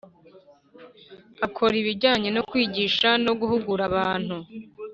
Akora 1.45 1.75
ibijyanye 1.81 2.29
no 2.35 2.41
kwigisha 2.49 3.09
no 3.25 3.33
guhugura 3.39 3.83
abantu 3.89 4.35